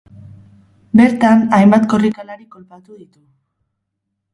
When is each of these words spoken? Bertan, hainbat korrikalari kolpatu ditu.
Bertan, 1.01 1.45
hainbat 1.59 1.87
korrikalari 1.95 2.51
kolpatu 2.59 2.99
ditu. 3.05 3.27